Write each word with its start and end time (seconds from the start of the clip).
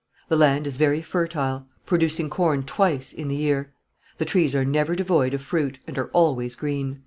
the 0.29 0.35
land 0.35 0.65
is 0.65 0.77
very 0.77 0.99
fertile, 0.99 1.67
producing 1.85 2.27
corn 2.27 2.63
twice 2.63 3.13
in 3.13 3.27
the 3.27 3.35
year... 3.35 3.71
the 4.17 4.25
trees 4.25 4.55
are 4.55 4.65
never 4.65 4.95
devoid 4.95 5.31
of 5.31 5.43
fruit 5.43 5.77
and 5.85 5.95
are 5.95 6.07
always 6.09 6.55
green." 6.55 6.99